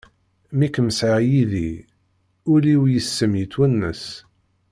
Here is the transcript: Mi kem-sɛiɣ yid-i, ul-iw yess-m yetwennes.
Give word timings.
Mi 0.57 0.67
kem-sɛiɣ 0.73 1.19
yid-i, 1.29 1.69
ul-iw 2.53 2.83
yess-m 2.93 3.33
yetwennes. 3.39 4.03